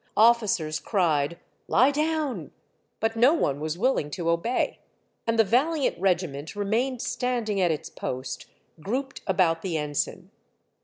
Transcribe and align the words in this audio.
Officers 0.17 0.79
cried," 0.79 1.37
Lie 1.67 1.91
down!" 1.91 2.49
but 3.01 3.15
no 3.15 3.35
one 3.35 3.59
was 3.59 3.77
willing 3.77 4.09
to 4.09 4.31
obey, 4.31 4.79
and 5.27 5.37
the 5.37 5.43
valiant 5.43 5.95
regiment 5.99 6.55
remained 6.55 7.03
standing 7.03 7.61
at 7.61 7.69
its 7.69 7.91
post, 7.91 8.47
grouped 8.79 9.21
about 9.27 9.61
the 9.61 9.77
ensign. 9.77 10.31